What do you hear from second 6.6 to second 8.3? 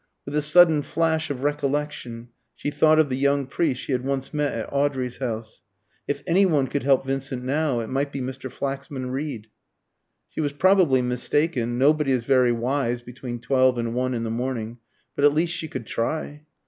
could help Vincent now, it might be